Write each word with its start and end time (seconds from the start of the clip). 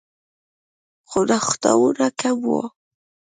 خو 1.09 1.19
نوښتونه 1.29 2.07
کم 2.19 2.37
وو 2.47 2.61